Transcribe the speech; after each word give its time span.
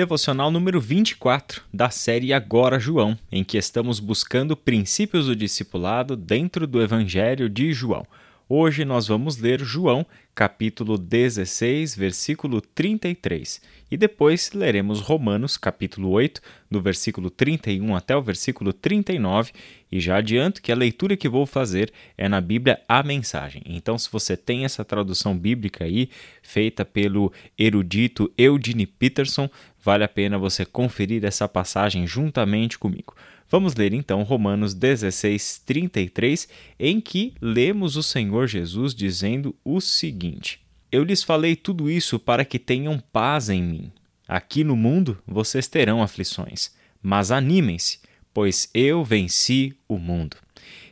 Devocional 0.00 0.50
número 0.50 0.80
24 0.80 1.60
da 1.70 1.90
série 1.90 2.32
Agora 2.32 2.80
João, 2.80 3.18
em 3.30 3.44
que 3.44 3.58
estamos 3.58 4.00
buscando 4.00 4.56
princípios 4.56 5.26
do 5.26 5.36
discipulado 5.36 6.16
dentro 6.16 6.66
do 6.66 6.80
Evangelho 6.80 7.50
de 7.50 7.70
João. 7.74 8.06
Hoje 8.52 8.84
nós 8.84 9.06
vamos 9.06 9.36
ler 9.36 9.60
João, 9.60 10.04
capítulo 10.34 10.98
16, 10.98 11.94
versículo 11.94 12.60
33, 12.60 13.62
e 13.88 13.96
depois 13.96 14.50
leremos 14.50 14.98
Romanos, 14.98 15.56
capítulo 15.56 16.08
8, 16.10 16.42
do 16.68 16.82
versículo 16.82 17.30
31 17.30 17.94
até 17.94 18.16
o 18.16 18.20
versículo 18.20 18.72
39, 18.72 19.52
e 19.92 20.00
já 20.00 20.16
adianto 20.16 20.60
que 20.60 20.72
a 20.72 20.74
leitura 20.74 21.16
que 21.16 21.28
vou 21.28 21.46
fazer 21.46 21.92
é 22.18 22.28
na 22.28 22.40
Bíblia 22.40 22.80
A 22.88 23.04
Mensagem. 23.04 23.62
Então, 23.66 23.96
se 23.96 24.10
você 24.10 24.36
tem 24.36 24.64
essa 24.64 24.84
tradução 24.84 25.38
bíblica 25.38 25.84
aí, 25.84 26.10
feita 26.42 26.84
pelo 26.84 27.32
erudito 27.56 28.32
Eugene 28.36 28.84
Peterson, 28.84 29.48
vale 29.80 30.02
a 30.02 30.08
pena 30.08 30.36
você 30.36 30.64
conferir 30.64 31.24
essa 31.24 31.46
passagem 31.46 32.04
juntamente 32.04 32.76
comigo. 32.76 33.14
Vamos 33.50 33.74
ler 33.74 33.92
então 33.92 34.22
Romanos 34.22 34.74
16, 34.74 35.62
33, 35.66 36.48
em 36.78 37.00
que 37.00 37.34
lemos 37.40 37.96
o 37.96 38.02
Senhor 38.02 38.46
Jesus 38.46 38.94
dizendo 38.94 39.56
o 39.64 39.80
seguinte: 39.80 40.60
Eu 40.92 41.02
lhes 41.02 41.24
falei 41.24 41.56
tudo 41.56 41.90
isso 41.90 42.20
para 42.20 42.44
que 42.44 42.60
tenham 42.60 43.00
paz 43.12 43.48
em 43.48 43.60
mim. 43.60 43.92
Aqui 44.28 44.62
no 44.62 44.76
mundo 44.76 45.18
vocês 45.26 45.66
terão 45.66 46.00
aflições, 46.00 46.70
mas 47.02 47.32
animem-se, 47.32 47.98
pois 48.32 48.70
eu 48.72 49.04
venci 49.04 49.74
o 49.88 49.98
mundo. 49.98 50.36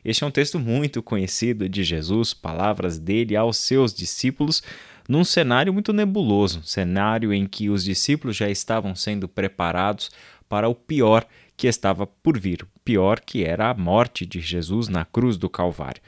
Este 0.05 0.25
é 0.25 0.27
um 0.27 0.31
texto 0.33 0.59
muito 0.59 1.01
conhecido 1.01 1.69
de 1.69 1.84
Jesus, 1.84 2.34
palavras 2.34 2.98
dele 2.98 3.37
aos 3.37 3.56
seus 3.56 3.95
discípulos, 3.95 4.65
num 5.09 5.23
cenário 5.23 5.73
muito 5.73 5.93
nebuloso, 5.93 6.61
cenário 6.65 7.33
em 7.33 7.47
que 7.47 7.70
os 7.70 7.84
discípulos 7.84 8.34
já 8.34 8.51
estavam 8.51 8.97
sendo 8.97 9.29
preparados 9.29 10.11
para 10.48 10.69
o 10.69 10.75
pior 10.75 11.25
que 11.59 11.67
estava 11.67 12.07
por 12.07 12.39
vir, 12.39 12.65
pior 12.85 13.19
que 13.19 13.45
era 13.45 13.69
a 13.69 13.75
morte 13.75 14.25
de 14.25 14.41
Jesus 14.41 14.87
na 14.89 15.05
cruz 15.05 15.37
do 15.37 15.51
Calvário. 15.51 16.00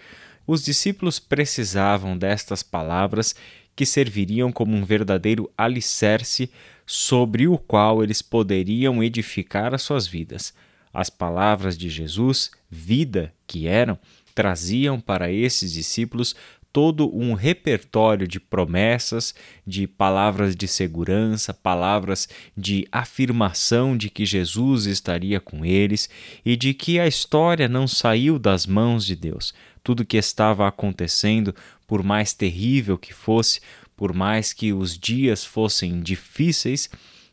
Os 0.47 0.65
discípulos 0.65 1.19
precisavam 1.19 2.17
destas 2.17 2.63
palavras 2.63 3.35
que 3.75 3.85
serviriam 3.85 4.53
como 4.53 4.77
um 4.77 4.85
verdadeiro 4.85 5.51
alicerce 5.59 6.51
sobre 6.87 7.49
o 7.49 7.59
qual 7.59 8.03
eles 8.03 8.23
poderiam 8.23 9.03
edificar 9.03 9.75
as 9.75 9.83
suas 9.83 10.07
vidas. 10.07 10.55
As 10.95 11.11
palavras 11.11 11.77
de 11.77 11.91
Jesus, 11.91 12.53
vida 12.71 13.35
que 13.45 13.67
eram, 13.67 13.99
traziam 14.35 15.01
para 15.01 15.33
esses 15.33 15.73
discípulos 15.73 16.37
todo 16.73 17.15
um 17.15 17.35
repertório 17.35 18.29
de 18.29 18.39
promessas, 18.39 19.35
de 19.67 19.87
palavras 19.87 20.55
de 20.55 20.69
segurança, 20.69 21.53
palavras 21.53 22.29
de 22.57 22.87
afirmação 22.93 23.97
de 23.97 24.09
que 24.09 24.25
Jesus 24.25 24.87
estaria 24.87 25.41
com 25.41 25.65
eles 25.65 26.09
e 26.45 26.57
de 26.57 26.73
que 26.73 27.01
a 27.01 27.07
história 27.07 27.69
não 27.69 27.89
saiu 27.89 28.39
das 28.39 28.67
mãos 28.67 29.05
de 29.05 29.17
Deus. 29.17 29.53
Tudo 29.83 30.05
que 30.05 30.17
estava 30.17 30.69
acontecendo, 30.69 31.55
por 31.87 32.03
mais 32.03 32.33
terrível 32.33 32.97
que 32.97 33.13
fosse, 33.13 33.61
por 33.97 34.15
mais 34.15 34.53
que 34.53 34.73
os 34.73 34.97
dias 34.97 35.45
fossem 35.45 36.01
difíceis, 36.01 36.89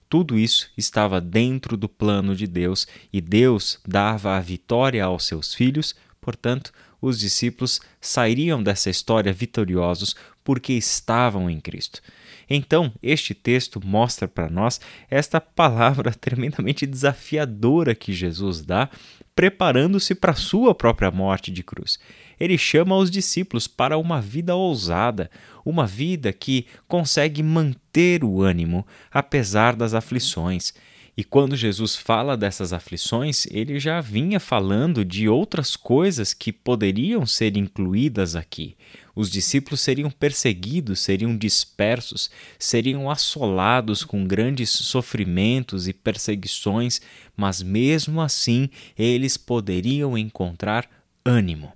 tudo 0.10 0.40
isso 0.40 0.72
estava 0.78 1.20
dentro 1.20 1.76
do 1.76 1.90
plano 1.90 2.36
de 2.36 2.48
Deus 2.48 2.88
e 3.12 3.20
Deus 3.20 3.80
dava 3.86 4.36
a 4.36 4.40
vitória 4.40 5.04
aos 5.04 5.26
seus 5.26 5.54
filhos, 5.54 5.96
portanto, 6.22 6.72
os 7.08 7.19
discípulos 7.19 7.81
sairiam 8.00 8.61
dessa 8.61 8.89
história 8.89 9.33
vitoriosos 9.33 10.16
porque 10.44 10.73
estavam 10.73 11.50
em 11.50 11.59
Cristo. 11.59 12.02
Então, 12.50 12.94
este 13.03 13.33
texto 13.33 13.86
mostra 13.86 14.27
para 14.27 14.50
nós 14.50 14.80
esta 15.09 15.41
palavra 15.41 16.11
tremendamente 16.16 16.85
desafiadora 16.85 17.94
que 17.94 18.13
Jesus 18.13 18.61
dá, 18.61 18.89
preparando-se 19.35 20.16
para 20.16 20.31
a 20.31 20.35
sua 20.35 20.73
própria 20.73 21.11
morte 21.11 21.52
de 21.52 21.63
cruz. 21.63 22.00
Ele 22.39 22.58
chama 22.58 22.95
os 22.95 23.11
discípulos 23.11 23.67
para 23.67 23.97
uma 23.97 24.22
vida 24.22 24.56
ousada, 24.56 25.29
uma 25.66 25.85
vida 25.85 26.31
que 26.31 26.66
consegue 26.88 27.44
manter 27.44 28.23
o 28.23 28.41
ânimo 28.41 28.85
apesar 29.12 29.75
das 29.75 29.94
aflições. 29.94 30.73
E 31.17 31.23
quando 31.23 31.55
Jesus 31.55 31.95
fala 31.95 32.38
dessas 32.38 32.72
aflições, 32.72 33.47
ele 33.47 33.79
já 33.79 34.00
vinha 34.00 34.39
falando 34.39 35.03
de 35.03 35.28
outras 35.28 35.75
coisas 35.75 36.31
que 36.31 36.53
poderiam 36.53 37.25
ser 37.25 37.57
incluídas 37.57 38.35
aqui. 38.35 38.78
Os 39.16 39.31
discípulos 39.31 39.81
seriam 39.81 40.11
perseguidos, 40.11 41.00
seriam 41.00 41.35
dispersos, 41.35 42.29
seriam 42.59 43.09
assolados 43.09 44.03
com 44.03 44.28
grandes 44.28 44.69
sofrimentos 44.69 45.88
e 45.88 45.94
perseguições, 45.94 47.01
mas 47.35 47.63
mesmo 47.63 48.22
assim 48.22 48.69
eles 48.95 49.38
poderiam 49.38 50.16
encontrar 50.16 50.88
ânimo. 51.25 51.73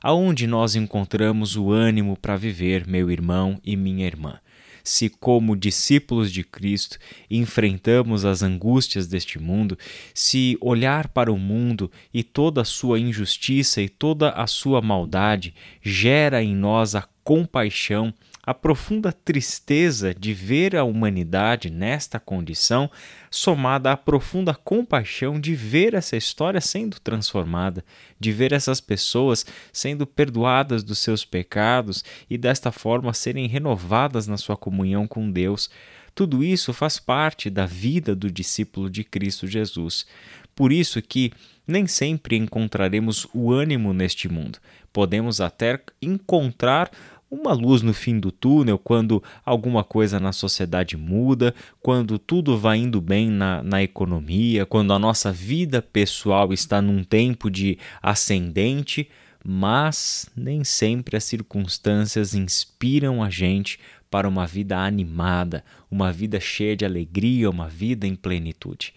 Aonde 0.00 0.46
nós 0.46 0.76
encontramos 0.76 1.56
o 1.56 1.72
ânimo 1.72 2.16
para 2.16 2.36
viver, 2.36 2.86
meu 2.86 3.10
irmão 3.10 3.60
e 3.64 3.76
minha 3.76 4.06
irmã? 4.06 4.38
Se, 4.86 5.08
como 5.08 5.56
discípulos 5.56 6.32
de 6.32 6.44
Cristo, 6.44 6.96
enfrentamos 7.28 8.24
as 8.24 8.42
angústias 8.42 9.08
deste 9.08 9.38
mundo, 9.38 9.76
se 10.14 10.56
olhar 10.60 11.08
para 11.08 11.32
o 11.32 11.36
mundo 11.36 11.90
e 12.14 12.22
toda 12.22 12.60
a 12.62 12.64
sua 12.64 13.00
injustiça 13.00 13.82
e 13.82 13.88
toda 13.88 14.30
a 14.30 14.46
sua 14.46 14.80
maldade 14.80 15.54
gera 15.82 16.42
em 16.42 16.54
nós 16.54 16.94
a 16.94 17.06
compaixão, 17.24 18.14
a 18.46 18.54
profunda 18.54 19.12
tristeza 19.12 20.14
de 20.14 20.32
ver 20.32 20.76
a 20.76 20.84
humanidade 20.84 21.68
nesta 21.68 22.20
condição, 22.20 22.88
somada 23.28 23.90
à 23.90 23.96
profunda 23.96 24.54
compaixão 24.54 25.40
de 25.40 25.56
ver 25.56 25.94
essa 25.94 26.16
história 26.16 26.60
sendo 26.60 27.00
transformada, 27.00 27.84
de 28.20 28.30
ver 28.30 28.52
essas 28.52 28.80
pessoas 28.80 29.44
sendo 29.72 30.06
perdoadas 30.06 30.84
dos 30.84 31.00
seus 31.00 31.24
pecados 31.24 32.04
e 32.30 32.38
desta 32.38 32.70
forma 32.70 33.12
serem 33.12 33.48
renovadas 33.48 34.28
na 34.28 34.36
sua 34.36 34.56
comunhão 34.56 35.08
com 35.08 35.28
Deus. 35.28 35.68
Tudo 36.14 36.44
isso 36.44 36.72
faz 36.72 37.00
parte 37.00 37.50
da 37.50 37.66
vida 37.66 38.14
do 38.14 38.30
discípulo 38.30 38.88
de 38.88 39.02
Cristo 39.02 39.48
Jesus. 39.48 40.06
Por 40.54 40.72
isso 40.72 41.02
que 41.02 41.32
nem 41.66 41.86
sempre 41.86 42.36
encontraremos 42.36 43.26
o 43.34 43.52
ânimo 43.52 43.92
neste 43.92 44.28
mundo. 44.28 44.58
Podemos 44.92 45.40
até 45.42 45.78
encontrar 46.00 46.90
uma 47.30 47.52
luz 47.52 47.82
no 47.82 47.92
fim 47.92 48.18
do 48.18 48.30
túnel 48.30 48.78
quando 48.78 49.22
alguma 49.44 49.82
coisa 49.82 50.20
na 50.20 50.32
sociedade 50.32 50.96
muda, 50.96 51.54
quando 51.80 52.18
tudo 52.18 52.56
vai 52.56 52.78
indo 52.78 53.00
bem 53.00 53.30
na, 53.30 53.62
na 53.62 53.82
economia, 53.82 54.64
quando 54.64 54.92
a 54.92 54.98
nossa 54.98 55.32
vida 55.32 55.82
pessoal 55.82 56.52
está 56.52 56.80
num 56.80 57.02
tempo 57.02 57.50
de 57.50 57.78
ascendente, 58.00 59.08
mas 59.44 60.28
nem 60.36 60.64
sempre 60.64 61.16
as 61.16 61.24
circunstâncias 61.24 62.34
inspiram 62.34 63.22
a 63.22 63.30
gente 63.30 63.78
para 64.10 64.28
uma 64.28 64.46
vida 64.46 64.78
animada, 64.78 65.64
uma 65.90 66.12
vida 66.12 66.38
cheia 66.40 66.76
de 66.76 66.84
alegria, 66.84 67.50
uma 67.50 67.68
vida 67.68 68.06
em 68.06 68.14
plenitude. 68.14 68.94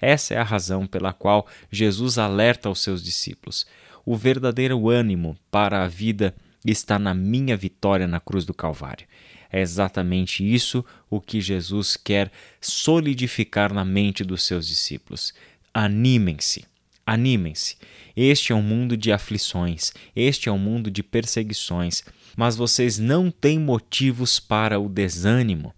Essa 0.00 0.34
é 0.34 0.38
a 0.38 0.44
razão 0.44 0.86
pela 0.86 1.12
qual 1.12 1.46
Jesus 1.70 2.18
alerta 2.18 2.68
aos 2.68 2.80
seus 2.80 3.02
discípulos. 3.02 3.66
O 4.04 4.16
verdadeiro 4.16 4.88
ânimo 4.88 5.36
para 5.50 5.84
a 5.84 5.88
vida 5.88 6.34
está 6.64 6.98
na 6.98 7.14
minha 7.14 7.56
vitória 7.56 8.06
na 8.06 8.20
cruz 8.20 8.44
do 8.44 8.54
Calvário. 8.54 9.06
É 9.52 9.60
exatamente 9.60 10.44
isso 10.44 10.84
o 11.08 11.20
que 11.20 11.40
Jesus 11.40 11.96
quer 11.96 12.30
solidificar 12.60 13.72
na 13.72 13.84
mente 13.84 14.22
dos 14.22 14.44
seus 14.44 14.66
discípulos. 14.66 15.34
Animem-se, 15.74 16.64
animem-se. 17.04 17.76
Este 18.16 18.52
é 18.52 18.54
um 18.54 18.62
mundo 18.62 18.96
de 18.96 19.10
aflições, 19.10 19.92
este 20.14 20.48
é 20.48 20.52
um 20.52 20.58
mundo 20.58 20.90
de 20.90 21.02
perseguições, 21.02 22.04
mas 22.36 22.54
vocês 22.56 22.98
não 22.98 23.30
têm 23.30 23.58
motivos 23.58 24.38
para 24.38 24.78
o 24.78 24.88
desânimo. 24.88 25.74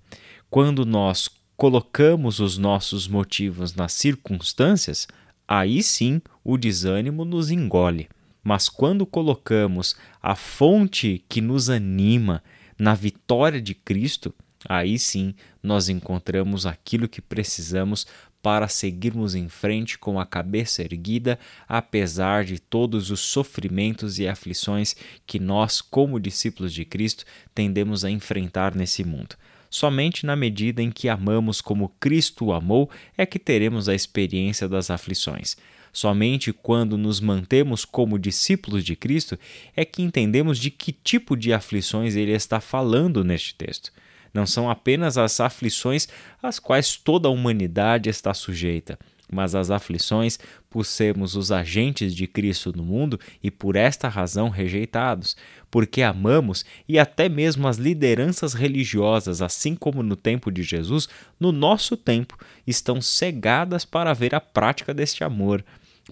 Quando 0.51 0.85
nós 0.85 1.31
colocamos 1.57 2.41
os 2.41 2.59
nossos 2.59 3.07
motivos 3.07 3.75
nas 3.75 3.93
circunstâncias, 3.93 5.07
aí 5.47 5.83
sim 5.83 6.21
o 6.45 6.59
desânimo 6.59 7.25
nos 7.25 7.51
engole. 7.51 8.09
Mas 8.43 8.69
quando 8.69 9.07
colocamos 9.07 9.97
a 10.21 10.35
fonte 10.35 11.25
que 11.29 11.41
nos 11.41 11.71
anima 11.71 12.43
na 12.79 12.95
vitória 12.95 13.61
de 13.61 13.75
Cristo, 13.75 14.35
aí 14.69 14.99
sim 14.99 15.35
nós 15.63 15.89
encontramos 15.89 16.67
aquilo 16.67 17.09
que 17.09 17.21
precisamos 17.21 18.07
para 18.43 18.67
seguirmos 18.67 19.37
em 19.37 19.49
frente 19.49 19.97
com 19.97 20.19
a 20.19 20.27
cabeça 20.27 20.83
erguida, 20.83 21.39
apesar 21.69 22.45
de 22.45 22.59
todos 22.59 23.11
os 23.11 23.21
sofrimentos 23.21 24.19
e 24.19 24.27
aflições 24.27 24.97
que 25.25 25.39
nós, 25.39 25.81
como 25.81 26.19
discípulos 26.19 26.75
de 26.75 26.85
Cristo, 26.85 27.25
tendemos 27.55 28.05
a 28.05 28.11
enfrentar 28.11 28.75
nesse 28.75 29.05
mundo. 29.05 29.37
Somente 29.71 30.27
na 30.27 30.35
medida 30.35 30.83
em 30.83 30.91
que 30.91 31.09
amamos 31.09 31.61
como 31.61 31.95
Cristo 32.01 32.53
amou 32.53 32.91
é 33.17 33.25
que 33.25 33.39
teremos 33.39 33.89
a 33.89 33.95
experiência 33.95 34.69
das 34.69 34.91
aflições. 34.91 35.57
Somente 35.93 36.53
quando 36.53 36.97
nos 36.97 37.21
mantemos 37.21 37.85
como 37.85 38.19
discípulos 38.19 38.83
de 38.83 38.97
Cristo 38.97 39.39
é 39.77 39.85
que 39.85 40.03
entendemos 40.03 40.59
de 40.59 40.71
que 40.71 40.91
tipo 40.91 41.37
de 41.37 41.53
aflições 41.53 42.17
ele 42.17 42.33
está 42.33 42.61
falando 42.61 43.23
neste 43.23 43.55
texto. 43.55 43.93
Não 44.33 44.47
são 44.47 44.71
apenas 44.71 45.19
as 45.19 45.39
aflições 45.41 46.09
às 46.43 46.59
quais 46.59 46.97
toda 46.97 47.29
a 47.29 47.31
humanidade 47.31 48.09
está 48.09 48.33
sujeita, 48.33 48.99
mas 49.31 49.55
as 49.55 49.71
aflições 49.71 50.39
por 50.71 50.87
sermos 50.87 51.37
os 51.37 51.53
agentes 51.53 52.15
de 52.15 52.27
Cristo 52.27 52.73
no 52.75 52.83
mundo 52.83 53.21
e 53.43 53.51
por 53.51 53.77
esta 53.77 54.09
razão 54.09 54.49
rejeitados, 54.49 55.37
porque 55.71 56.01
amamos 56.01 56.65
e 56.89 56.99
até 56.99 57.29
mesmo 57.29 57.69
as 57.69 57.77
lideranças 57.77 58.55
religiosas, 58.55 59.43
assim 59.43 59.75
como 59.75 60.03
no 60.03 60.17
tempo 60.17 60.51
de 60.51 60.63
Jesus, 60.63 61.09
no 61.39 61.53
nosso 61.53 61.95
tempo, 61.99 62.39
estão 62.67 63.03
cegadas 63.03 63.85
para 63.85 64.15
ver 64.15 64.35
a 64.35 64.41
prática 64.41 64.95
deste 64.95 65.23
amor. 65.23 65.63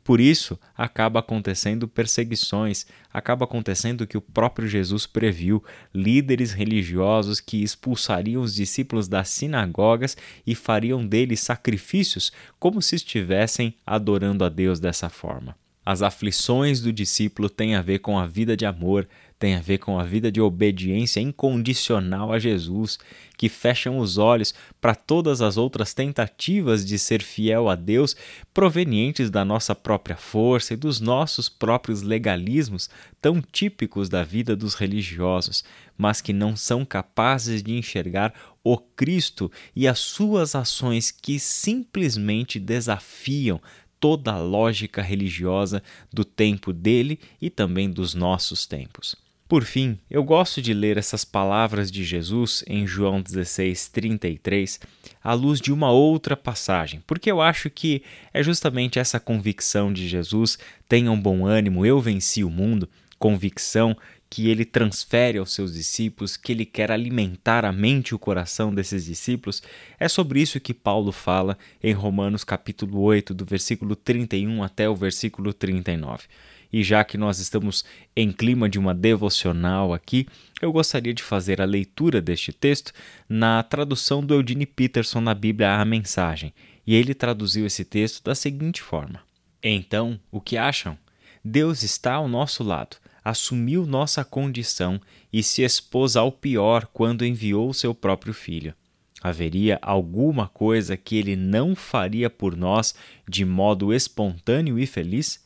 Por 0.04 0.20
isso, 0.20 0.58
acaba 0.76 1.18
acontecendo 1.18 1.88
perseguições, 1.88 2.86
acaba 3.12 3.44
acontecendo 3.44 4.02
o 4.02 4.06
que 4.06 4.16
o 4.16 4.20
próprio 4.20 4.68
Jesus 4.68 5.04
previu: 5.06 5.62
líderes 5.92 6.52
religiosos 6.52 7.40
que 7.40 7.62
expulsariam 7.62 8.42
os 8.42 8.54
discípulos 8.54 9.08
das 9.08 9.28
sinagogas 9.28 10.16
e 10.46 10.54
fariam 10.54 11.04
deles 11.04 11.40
sacrifícios, 11.40 12.30
como 12.58 12.80
se 12.80 12.94
estivessem 12.96 13.74
adorando 13.84 14.44
a 14.44 14.48
Deus 14.48 14.78
dessa 14.78 15.08
forma. 15.08 15.56
As 15.84 16.02
aflições 16.02 16.80
do 16.80 16.92
discípulo 16.92 17.48
têm 17.50 17.74
a 17.74 17.82
ver 17.82 17.98
com 17.98 18.18
a 18.18 18.26
vida 18.26 18.56
de 18.56 18.64
amor, 18.66 19.08
tem 19.40 19.54
a 19.54 19.60
ver 19.60 19.78
com 19.78 19.98
a 19.98 20.04
vida 20.04 20.30
de 20.30 20.38
obediência 20.38 21.18
incondicional 21.18 22.30
a 22.30 22.38
Jesus, 22.38 22.98
que 23.38 23.48
fecham 23.48 23.98
os 23.98 24.18
olhos 24.18 24.52
para 24.82 24.94
todas 24.94 25.40
as 25.40 25.56
outras 25.56 25.94
tentativas 25.94 26.84
de 26.84 26.98
ser 26.98 27.22
fiel 27.22 27.70
a 27.70 27.74
Deus 27.74 28.14
provenientes 28.52 29.30
da 29.30 29.42
nossa 29.42 29.74
própria 29.74 30.14
força 30.14 30.74
e 30.74 30.76
dos 30.76 31.00
nossos 31.00 31.48
próprios 31.48 32.02
legalismos, 32.02 32.90
tão 33.18 33.40
típicos 33.40 34.10
da 34.10 34.22
vida 34.22 34.54
dos 34.54 34.74
religiosos, 34.74 35.64
mas 35.96 36.20
que 36.20 36.34
não 36.34 36.54
são 36.54 36.84
capazes 36.84 37.62
de 37.62 37.72
enxergar 37.72 38.34
o 38.62 38.76
Cristo 38.76 39.50
e 39.74 39.88
as 39.88 40.00
suas 40.00 40.54
ações 40.54 41.10
que 41.10 41.40
simplesmente 41.40 42.60
desafiam 42.60 43.58
toda 43.98 44.32
a 44.32 44.38
lógica 44.38 45.00
religiosa 45.00 45.82
do 46.12 46.26
tempo 46.26 46.74
dele 46.74 47.18
e 47.40 47.48
também 47.48 47.90
dos 47.90 48.12
nossos 48.12 48.66
tempos. 48.66 49.29
Por 49.50 49.64
fim, 49.64 49.98
eu 50.08 50.22
gosto 50.22 50.62
de 50.62 50.72
ler 50.72 50.96
essas 50.96 51.24
palavras 51.24 51.90
de 51.90 52.04
Jesus 52.04 52.62
em 52.68 52.86
João 52.86 53.20
16, 53.20 53.88
33, 53.88 54.78
à 55.24 55.34
luz 55.34 55.60
de 55.60 55.72
uma 55.72 55.90
outra 55.90 56.36
passagem, 56.36 57.02
porque 57.04 57.28
eu 57.28 57.40
acho 57.40 57.68
que 57.68 58.00
é 58.32 58.44
justamente 58.44 59.00
essa 59.00 59.18
convicção 59.18 59.92
de 59.92 60.06
Jesus: 60.06 60.56
tenham 60.88 61.20
bom 61.20 61.44
ânimo, 61.46 61.84
eu 61.84 61.98
venci 61.98 62.44
o 62.44 62.48
mundo, 62.48 62.88
convicção 63.18 63.96
que 64.30 64.48
ele 64.48 64.64
transfere 64.64 65.38
aos 65.38 65.52
seus 65.52 65.74
discípulos, 65.74 66.36
que 66.36 66.52
ele 66.52 66.64
quer 66.64 66.92
alimentar 66.92 67.64
a 67.64 67.72
mente 67.72 68.10
e 68.10 68.14
o 68.14 68.20
coração 68.20 68.72
desses 68.72 69.04
discípulos. 69.04 69.60
É 69.98 70.06
sobre 70.06 70.40
isso 70.40 70.60
que 70.60 70.72
Paulo 70.72 71.10
fala 71.10 71.58
em 71.82 71.92
Romanos 71.92 72.44
capítulo 72.44 73.00
8, 73.00 73.34
do 73.34 73.44
versículo 73.44 73.96
31 73.96 74.62
até 74.62 74.88
o 74.88 74.94
versículo 74.94 75.52
39. 75.52 76.28
E 76.72 76.82
já 76.82 77.02
que 77.02 77.18
nós 77.18 77.38
estamos 77.38 77.84
em 78.14 78.30
clima 78.30 78.68
de 78.68 78.78
uma 78.78 78.94
devocional 78.94 79.92
aqui, 79.92 80.26
eu 80.62 80.72
gostaria 80.72 81.12
de 81.12 81.22
fazer 81.22 81.60
a 81.60 81.64
leitura 81.64 82.20
deste 82.20 82.52
texto 82.52 82.92
na 83.28 83.62
tradução 83.62 84.24
do 84.24 84.34
Eugene 84.34 84.66
Peterson 84.66 85.20
na 85.20 85.34
Bíblia 85.34 85.80
A 85.80 85.84
Mensagem. 85.84 86.52
E 86.86 86.94
ele 86.94 87.14
traduziu 87.14 87.66
esse 87.66 87.84
texto 87.84 88.22
da 88.22 88.34
seguinte 88.34 88.80
forma: 88.80 89.20
Então, 89.62 90.18
o 90.30 90.40
que 90.40 90.56
acham? 90.56 90.96
Deus 91.44 91.82
está 91.82 92.14
ao 92.14 92.28
nosso 92.28 92.62
lado, 92.62 92.96
assumiu 93.24 93.86
nossa 93.86 94.24
condição 94.24 95.00
e 95.32 95.42
se 95.42 95.62
expôs 95.62 96.16
ao 96.16 96.30
pior 96.30 96.86
quando 96.92 97.24
enviou 97.24 97.72
seu 97.72 97.94
próprio 97.94 98.34
filho. 98.34 98.74
Haveria 99.22 99.78
alguma 99.82 100.48
coisa 100.48 100.96
que 100.96 101.16
ele 101.16 101.36
não 101.36 101.74
faria 101.74 102.30
por 102.30 102.56
nós 102.56 102.94
de 103.28 103.44
modo 103.44 103.92
espontâneo 103.92 104.78
e 104.78 104.86
feliz? 104.86 105.44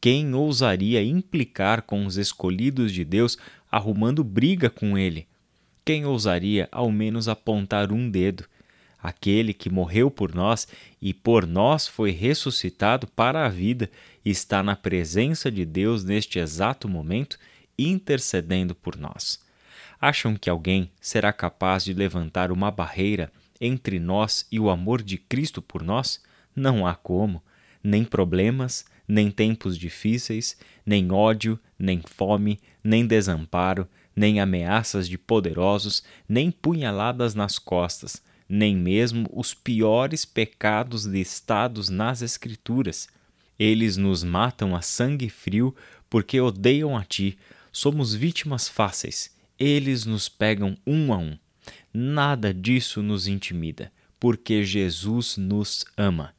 Quem 0.00 0.32
ousaria 0.32 1.02
implicar 1.02 1.82
com 1.82 2.06
os 2.06 2.16
escolhidos 2.16 2.92
de 2.92 3.04
Deus 3.04 3.36
arrumando 3.70 4.22
briga 4.22 4.70
com 4.70 4.96
ele? 4.96 5.26
Quem 5.84 6.06
ousaria 6.06 6.68
ao 6.70 6.90
menos 6.92 7.28
apontar 7.28 7.90
um 7.90 8.08
dedo? 8.08 8.44
Aquele 9.02 9.52
que 9.52 9.70
morreu 9.70 10.10
por 10.10 10.34
nós 10.34 10.68
e 11.00 11.12
por 11.12 11.46
nós 11.46 11.88
foi 11.88 12.10
ressuscitado 12.10 13.06
para 13.08 13.44
a 13.44 13.48
vida 13.48 13.90
está 14.24 14.62
na 14.62 14.76
presença 14.76 15.50
de 15.50 15.64
Deus 15.64 16.04
neste 16.04 16.38
exato 16.38 16.88
momento, 16.88 17.38
intercedendo 17.78 18.74
por 18.74 18.96
nós. 18.96 19.40
Acham 20.00 20.36
que 20.36 20.50
alguém 20.50 20.90
será 21.00 21.32
capaz 21.32 21.84
de 21.84 21.92
levantar 21.92 22.52
uma 22.52 22.70
barreira 22.70 23.32
entre 23.60 23.98
nós 23.98 24.46
e 24.50 24.60
o 24.60 24.70
amor 24.70 25.02
de 25.02 25.16
Cristo 25.16 25.60
por 25.60 25.82
nós? 25.82 26.20
Não 26.54 26.86
há 26.86 26.94
como. 26.94 27.42
Nem 27.82 28.04
problemas, 28.04 28.84
nem 29.08 29.30
tempos 29.30 29.78
difíceis, 29.78 30.56
nem 30.84 31.10
ódio, 31.10 31.58
nem 31.78 32.02
fome, 32.06 32.60
nem 32.84 33.06
desamparo, 33.06 33.88
nem 34.14 34.38
ameaças 34.38 35.08
de 35.08 35.16
poderosos, 35.16 36.02
nem 36.28 36.50
punhaladas 36.50 37.34
nas 37.34 37.58
costas, 37.58 38.22
nem 38.46 38.76
mesmo 38.76 39.28
os 39.32 39.54
piores 39.54 40.24
pecados 40.24 41.06
listados 41.06 41.88
nas 41.88 42.20
Escrituras. 42.20 43.08
Eles 43.58 43.96
nos 43.96 44.22
matam 44.22 44.76
a 44.76 44.82
sangue 44.82 45.28
frio 45.28 45.74
porque 46.10 46.40
odeiam 46.40 46.96
a 46.96 47.04
ti. 47.04 47.38
Somos 47.72 48.14
vítimas 48.14 48.68
fáceis. 48.68 49.36
Eles 49.58 50.04
nos 50.04 50.28
pegam 50.28 50.76
um 50.86 51.12
a 51.12 51.18
um. 51.18 51.36
Nada 51.92 52.54
disso 52.54 53.02
nos 53.02 53.26
intimida, 53.26 53.90
porque 54.20 54.64
Jesus 54.64 55.36
nos 55.36 55.84
ama. 55.96 56.32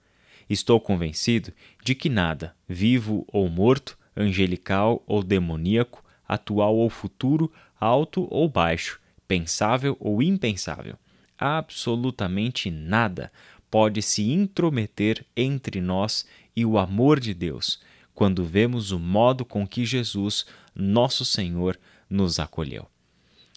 Estou 0.50 0.80
convencido 0.80 1.54
de 1.84 1.94
que 1.94 2.10
nada, 2.10 2.56
vivo 2.68 3.26
ou 3.28 3.48
morto, 3.50 3.98
angelical 4.16 5.04
ou 5.06 5.24
demoníaco, 5.24 6.04
atual 6.28 6.76
ou 6.76 6.90
futuro, 6.90 7.52
alto 7.80 8.28
ou 8.30 8.50
baixo, 8.50 9.00
pensável 9.28 9.96
ou 10.00 10.22
impensável, 10.24 10.96
absolutamente 11.38 12.72
nada 12.72 13.32
pode 13.70 14.02
se 14.02 14.32
intrometer 14.32 15.26
entre 15.38 15.80
nós 15.80 16.26
e 16.56 16.66
o 16.66 16.78
amor 16.78 17.20
de 17.20 17.34
Deus 17.34 17.80
quando 18.20 18.44
vemos 18.44 18.92
o 18.92 19.00
modo 19.00 19.46
com 19.46 19.66
que 19.66 19.86
Jesus, 19.86 20.46
nosso 20.76 21.24
Senhor, 21.24 21.80
nos 22.10 22.38
acolheu. 22.38 22.86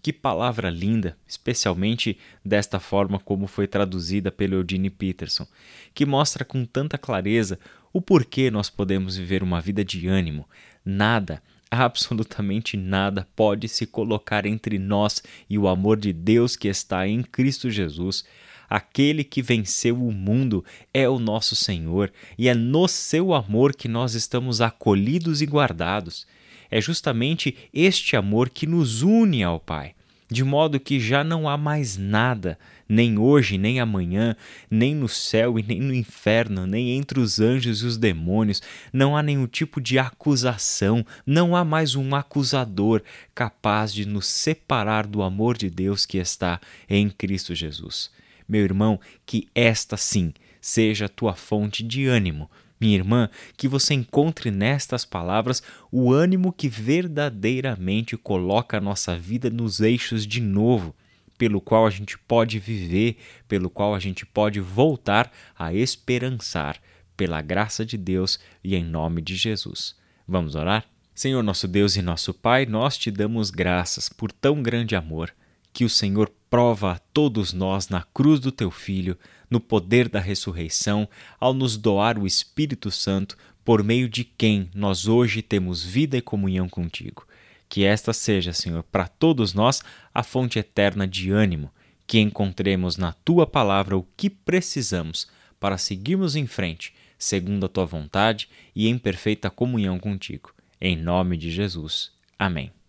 Que 0.02 0.12
palavra 0.12 0.68
linda, 0.68 1.16
especialmente 1.28 2.18
desta 2.44 2.80
forma 2.80 3.20
como 3.20 3.46
foi 3.46 3.68
traduzida 3.68 4.32
pelo 4.32 4.56
Eugene 4.56 4.90
Peterson, 4.90 5.46
que 5.94 6.04
mostra 6.04 6.44
com 6.44 6.64
tanta 6.64 6.98
clareza 6.98 7.58
o 7.92 8.02
porquê 8.02 8.50
nós 8.50 8.68
podemos 8.68 9.16
viver 9.16 9.44
uma 9.44 9.60
vida 9.60 9.84
de 9.84 10.08
ânimo. 10.08 10.48
Nada, 10.84 11.40
absolutamente 11.70 12.76
nada 12.76 13.28
pode 13.36 13.68
se 13.68 13.86
colocar 13.86 14.44
entre 14.44 14.78
nós 14.78 15.22
e 15.48 15.56
o 15.56 15.68
amor 15.68 15.96
de 15.98 16.12
Deus 16.12 16.56
que 16.56 16.66
está 16.66 17.06
em 17.06 17.22
Cristo 17.22 17.70
Jesus. 17.70 18.24
Aquele 18.68 19.22
que 19.22 19.40
venceu 19.40 20.02
o 20.02 20.10
mundo 20.10 20.64
é 20.92 21.08
o 21.08 21.18
nosso 21.18 21.54
Senhor, 21.54 22.10
e 22.38 22.48
é 22.48 22.54
no 22.54 22.88
seu 22.88 23.34
amor 23.34 23.76
que 23.76 23.86
nós 23.86 24.14
estamos 24.14 24.60
acolhidos 24.60 25.42
e 25.42 25.46
guardados. 25.46 26.26
É 26.70 26.80
justamente 26.80 27.54
este 27.72 28.16
amor 28.16 28.48
que 28.48 28.66
nos 28.66 29.02
une 29.02 29.42
ao 29.42 29.60
Pai, 29.60 29.94
de 30.32 30.42
modo 30.42 30.80
que 30.80 30.98
já 30.98 31.22
não 31.22 31.48
há 31.48 31.56
mais 31.56 31.96
nada, 31.96 32.58
nem 32.88 33.18
hoje, 33.18 33.56
nem 33.58 33.78
amanhã, 33.78 34.34
nem 34.70 34.94
no 34.94 35.08
céu 35.08 35.58
e 35.58 35.62
nem 35.62 35.80
no 35.80 35.94
inferno, 35.94 36.66
nem 36.66 36.92
entre 36.92 37.20
os 37.20 37.38
anjos 37.38 37.82
e 37.82 37.86
os 37.86 37.96
demônios, 37.96 38.62
não 38.92 39.16
há 39.16 39.22
nenhum 39.22 39.46
tipo 39.46 39.80
de 39.80 39.98
acusação, 39.98 41.04
não 41.26 41.54
há 41.54 41.64
mais 41.64 41.94
um 41.94 42.14
acusador 42.14 43.02
capaz 43.34 43.92
de 43.92 44.06
nos 44.06 44.26
separar 44.26 45.06
do 45.06 45.22
amor 45.22 45.56
de 45.56 45.70
Deus 45.70 46.06
que 46.06 46.18
está 46.18 46.60
em 46.88 47.08
Cristo 47.08 47.54
Jesus. 47.54 48.10
Meu 48.48 48.62
irmão, 48.62 48.98
que 49.24 49.48
esta 49.54 49.96
sim 49.96 50.32
seja 50.60 51.06
a 51.06 51.08
tua 51.08 51.34
fonte 51.34 51.82
de 51.82 52.06
ânimo 52.06 52.50
minha 52.82 52.96
irmã, 52.96 53.30
que 53.56 53.68
você 53.68 53.94
encontre 53.94 54.50
nestas 54.50 55.04
palavras 55.04 55.62
o 55.90 56.12
ânimo 56.12 56.52
que 56.52 56.68
verdadeiramente 56.68 58.16
coloca 58.16 58.78
a 58.78 58.80
nossa 58.80 59.16
vida 59.16 59.48
nos 59.48 59.78
eixos 59.78 60.26
de 60.26 60.40
novo, 60.40 60.92
pelo 61.38 61.60
qual 61.60 61.86
a 61.86 61.90
gente 61.90 62.18
pode 62.18 62.58
viver, 62.58 63.18
pelo 63.46 63.70
qual 63.70 63.94
a 63.94 64.00
gente 64.00 64.26
pode 64.26 64.58
voltar 64.58 65.30
a 65.56 65.72
esperançar, 65.72 66.80
pela 67.16 67.40
graça 67.40 67.86
de 67.86 67.96
Deus 67.96 68.40
e 68.64 68.74
em 68.74 68.82
nome 68.82 69.22
de 69.22 69.36
Jesus. 69.36 69.94
Vamos 70.26 70.56
orar? 70.56 70.84
Senhor 71.14 71.42
nosso 71.42 71.68
Deus 71.68 71.94
e 71.94 72.02
nosso 72.02 72.34
Pai, 72.34 72.66
nós 72.66 72.98
te 72.98 73.12
damos 73.12 73.50
graças 73.50 74.08
por 74.08 74.32
tão 74.32 74.60
grande 74.60 74.96
amor 74.96 75.32
que 75.72 75.84
o 75.84 75.88
Senhor 75.88 76.30
prova 76.50 76.92
a 76.92 76.98
todos 76.98 77.52
nós 77.52 77.88
na 77.88 78.02
cruz 78.02 78.38
do 78.38 78.52
teu 78.52 78.70
Filho, 78.70 79.16
no 79.50 79.60
poder 79.60 80.08
da 80.08 80.20
ressurreição, 80.20 81.08
ao 81.40 81.54
nos 81.54 81.76
doar 81.76 82.18
o 82.18 82.26
Espírito 82.26 82.90
Santo, 82.90 83.36
por 83.64 83.82
meio 83.82 84.08
de 84.08 84.24
quem 84.24 84.68
nós 84.74 85.06
hoje 85.06 85.40
temos 85.40 85.84
vida 85.84 86.16
e 86.16 86.20
comunhão 86.20 86.68
contigo. 86.68 87.26
Que 87.68 87.84
esta 87.84 88.12
seja, 88.12 88.52
Senhor, 88.52 88.82
para 88.82 89.08
todos 89.08 89.54
nós 89.54 89.82
a 90.12 90.22
fonte 90.22 90.58
eterna 90.58 91.06
de 91.06 91.30
ânimo 91.30 91.70
que 92.06 92.18
encontremos 92.18 92.96
na 92.96 93.12
tua 93.12 93.46
palavra 93.46 93.96
o 93.96 94.06
que 94.16 94.28
precisamos 94.28 95.26
para 95.58 95.78
seguirmos 95.78 96.34
em 96.36 96.46
frente, 96.46 96.92
segundo 97.16 97.64
a 97.64 97.68
tua 97.68 97.86
vontade 97.86 98.48
e 98.74 98.88
em 98.88 98.98
perfeita 98.98 99.48
comunhão 99.48 99.98
contigo. 99.98 100.52
Em 100.80 100.96
nome 100.96 101.36
de 101.36 101.50
Jesus. 101.50 102.10
Amém. 102.38 102.72